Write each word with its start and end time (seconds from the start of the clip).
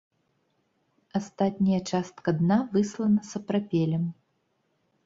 Астатняя 1.19 1.81
частка 1.91 2.29
дна 2.41 2.59
выслана 2.73 3.21
сапрапелем. 3.35 4.03